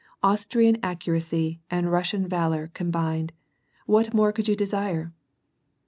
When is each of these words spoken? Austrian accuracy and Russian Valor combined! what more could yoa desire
Austrian 0.23 0.79
accuracy 0.81 1.61
and 1.69 1.91
Russian 1.91 2.27
Valor 2.27 2.71
combined! 2.73 3.33
what 3.85 4.15
more 4.15 4.31
could 4.33 4.45
yoa 4.45 4.57
desire 4.57 5.13